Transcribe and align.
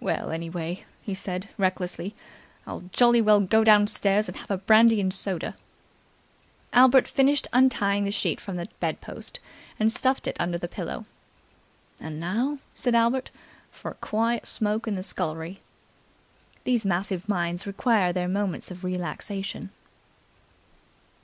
"Well, 0.00 0.30
anyway," 0.32 0.84
he 1.00 1.14
said 1.14 1.48
recklessly, 1.56 2.14
"I'll 2.66 2.80
jolly 2.92 3.22
well 3.22 3.40
go 3.40 3.64
downstairs 3.64 4.28
and 4.28 4.36
have 4.36 4.50
a 4.50 4.58
brandy 4.58 5.00
and 5.00 5.14
soda!" 5.14 5.56
Albert 6.74 7.08
finished 7.08 7.48
untying 7.54 8.04
the 8.04 8.10
sheet 8.12 8.38
from 8.38 8.56
the 8.56 8.68
bedpost, 8.80 9.40
and 9.80 9.90
stuffed 9.90 10.26
it 10.26 10.36
under 10.38 10.58
the 10.58 10.68
pillow. 10.68 11.06
"And 11.98 12.20
now," 12.20 12.58
said 12.74 12.94
Albert, 12.94 13.30
"for 13.70 13.92
a 13.92 14.04
quiet 14.04 14.46
smoke 14.46 14.86
in 14.86 14.94
the 14.94 15.02
scullery." 15.02 15.58
These 16.64 16.84
massive 16.84 17.26
minds 17.26 17.66
require 17.66 18.12
their 18.12 18.28
moments 18.28 18.70
of 18.70 18.84
relaxation. 18.84 19.70